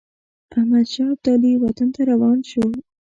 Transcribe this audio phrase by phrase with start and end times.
[0.57, 2.63] احمدشاه ابدالي وطن ته روان شو.